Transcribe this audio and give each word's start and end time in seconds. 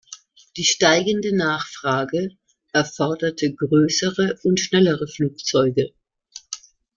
Die 0.57 0.63
steigende 0.63 1.31
Nachfrage 1.37 2.31
erforderte 2.73 3.53
größere 3.53 4.39
und 4.41 4.59
schnellere 4.59 5.07
Flugzeuge. 5.07 5.93